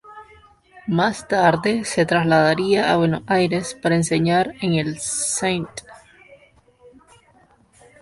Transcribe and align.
Más 0.87 1.27
tarde 1.27 1.85
se 1.85 2.07
trasladaría 2.07 2.91
a 2.91 2.97
Buenos 2.97 3.21
Aires 3.27 3.77
para 3.79 3.93
enseñar 3.93 4.55
en 4.59 4.73
el 4.73 4.95
St. 4.95 5.69